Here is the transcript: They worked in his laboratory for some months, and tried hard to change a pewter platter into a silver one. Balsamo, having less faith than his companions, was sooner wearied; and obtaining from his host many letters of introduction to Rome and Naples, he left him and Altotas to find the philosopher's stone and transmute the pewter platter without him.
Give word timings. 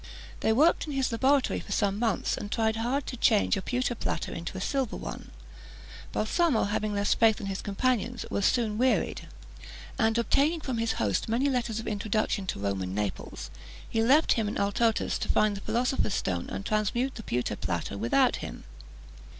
They 0.39 0.51
worked 0.51 0.87
in 0.87 0.93
his 0.93 1.11
laboratory 1.11 1.59
for 1.59 1.71
some 1.71 1.99
months, 1.99 2.35
and 2.35 2.51
tried 2.51 2.75
hard 2.77 3.05
to 3.05 3.15
change 3.15 3.55
a 3.55 3.61
pewter 3.61 3.93
platter 3.93 4.33
into 4.33 4.57
a 4.57 4.59
silver 4.59 4.95
one. 4.97 5.29
Balsamo, 6.11 6.63
having 6.63 6.95
less 6.95 7.13
faith 7.13 7.35
than 7.37 7.45
his 7.45 7.61
companions, 7.61 8.25
was 8.31 8.47
sooner 8.47 8.73
wearied; 8.73 9.27
and 9.99 10.17
obtaining 10.17 10.59
from 10.59 10.79
his 10.79 10.93
host 10.93 11.29
many 11.29 11.49
letters 11.51 11.79
of 11.79 11.87
introduction 11.87 12.47
to 12.47 12.59
Rome 12.59 12.81
and 12.81 12.95
Naples, 12.95 13.51
he 13.87 14.01
left 14.01 14.31
him 14.33 14.47
and 14.47 14.57
Altotas 14.57 15.19
to 15.19 15.29
find 15.29 15.55
the 15.55 15.61
philosopher's 15.61 16.15
stone 16.15 16.49
and 16.49 16.65
transmute 16.65 17.13
the 17.13 17.21
pewter 17.21 17.55
platter 17.55 17.95
without 17.95 18.37
him. 18.37 18.63